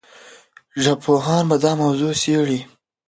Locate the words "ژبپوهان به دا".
0.83-1.71